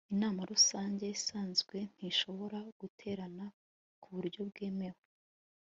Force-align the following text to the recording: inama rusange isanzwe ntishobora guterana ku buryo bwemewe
inama 0.13 0.41
rusange 0.51 1.03
isanzwe 1.17 1.77
ntishobora 1.95 2.59
guterana 2.79 3.45
ku 4.01 4.07
buryo 4.15 4.41
bwemewe 4.49 4.99